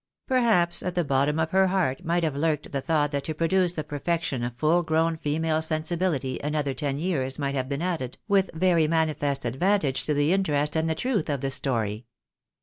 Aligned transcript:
Perhaps 0.27 0.81
at 0.81 0.95
the 0.95 1.03
bottom 1.03 1.37
of 1.37 1.51
her 1.51 1.67
heart 1.67 2.03
might 2.03 2.23
have 2.23 2.35
lurked 2.35 2.71
the 2.71 2.81
thought 2.81 3.11
that 3.11 3.23
to 3.25 3.35
produce 3.35 3.73
the 3.73 3.83
perfection 3.83 4.43
of 4.43 4.55
full 4.55 4.81
grown 4.81 5.15
female 5.15 5.61
sensi 5.61 5.95
bility 5.95 6.39
another 6.43 6.73
ten 6.73 6.97
years 6.97 7.37
might 7.37 7.53
have 7.53 7.69
been 7.69 7.83
added, 7.83 8.17
with 8.27 8.49
very 8.55 8.87
manifest 8.87 9.45
advantage 9.45 10.03
to 10.05 10.15
the 10.15 10.33
interest 10.33 10.75
and 10.75 10.89
the 10.89 10.95
truth 10.95 11.29
of 11.29 11.41
the 11.41 11.51
story. 11.51 12.07